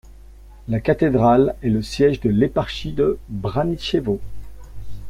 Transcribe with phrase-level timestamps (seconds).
[0.67, 4.19] La cathédrale est le siège de l'éparchie de Braničevo.